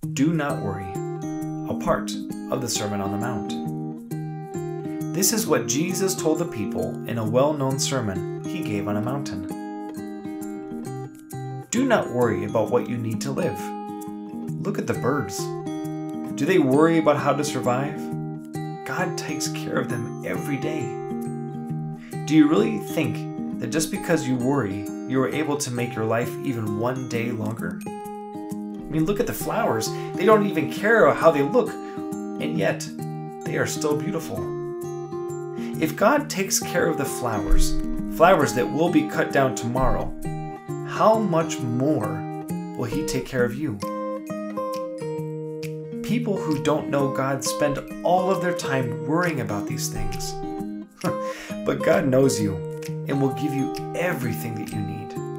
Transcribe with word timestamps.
Do 0.00 0.32
not 0.32 0.62
worry, 0.62 0.90
a 1.68 1.74
part 1.84 2.10
of 2.50 2.62
the 2.62 2.68
Sermon 2.68 3.02
on 3.02 3.12
the 3.12 3.18
Mount. 3.18 5.14
This 5.14 5.34
is 5.34 5.46
what 5.46 5.68
Jesus 5.68 6.14
told 6.14 6.38
the 6.38 6.46
people 6.46 6.94
in 7.06 7.18
a 7.18 7.24
well 7.24 7.52
known 7.52 7.78
sermon 7.78 8.42
he 8.42 8.62
gave 8.62 8.88
on 8.88 8.96
a 8.96 9.02
mountain. 9.02 9.46
Do 11.70 11.84
not 11.84 12.10
worry 12.10 12.46
about 12.46 12.70
what 12.70 12.88
you 12.88 12.96
need 12.96 13.20
to 13.20 13.30
live. 13.30 13.60
Look 14.64 14.78
at 14.78 14.86
the 14.86 14.94
birds. 14.94 15.38
Do 16.34 16.46
they 16.46 16.58
worry 16.58 16.98
about 16.98 17.18
how 17.18 17.34
to 17.34 17.44
survive? 17.44 17.98
God 18.86 19.18
takes 19.18 19.48
care 19.48 19.76
of 19.76 19.90
them 19.90 20.24
every 20.24 20.56
day. 20.56 20.80
Do 22.24 22.34
you 22.34 22.48
really 22.48 22.78
think 22.78 23.60
that 23.60 23.68
just 23.68 23.90
because 23.90 24.26
you 24.26 24.36
worry, 24.36 24.86
you 25.08 25.22
are 25.22 25.28
able 25.28 25.58
to 25.58 25.70
make 25.70 25.94
your 25.94 26.06
life 26.06 26.34
even 26.42 26.78
one 26.78 27.06
day 27.10 27.32
longer? 27.32 27.78
I 28.90 28.92
mean, 28.92 29.04
look 29.04 29.20
at 29.20 29.28
the 29.28 29.32
flowers. 29.32 29.88
They 30.14 30.24
don't 30.24 30.46
even 30.48 30.72
care 30.72 31.14
how 31.14 31.30
they 31.30 31.42
look, 31.42 31.68
and 31.68 32.58
yet 32.58 32.80
they 33.44 33.56
are 33.56 33.66
still 33.66 33.96
beautiful. 33.96 34.38
If 35.80 35.94
God 35.94 36.28
takes 36.28 36.58
care 36.58 36.88
of 36.88 36.98
the 36.98 37.04
flowers, 37.04 37.72
flowers 38.16 38.52
that 38.54 38.68
will 38.68 38.90
be 38.90 39.08
cut 39.08 39.30
down 39.30 39.54
tomorrow, 39.54 40.12
how 40.88 41.20
much 41.20 41.60
more 41.60 42.44
will 42.76 42.86
He 42.86 43.06
take 43.06 43.26
care 43.26 43.44
of 43.44 43.54
you? 43.54 43.78
People 46.02 46.36
who 46.36 46.60
don't 46.64 46.90
know 46.90 47.12
God 47.12 47.44
spend 47.44 47.78
all 48.04 48.28
of 48.28 48.42
their 48.42 48.54
time 48.54 49.06
worrying 49.06 49.40
about 49.40 49.68
these 49.68 49.86
things. 49.86 50.32
but 51.64 51.80
God 51.84 52.08
knows 52.08 52.40
you 52.40 52.56
and 53.06 53.22
will 53.22 53.34
give 53.34 53.54
you 53.54 53.72
everything 53.94 54.56
that 54.56 54.72
you 54.72 54.80
need. 54.80 55.29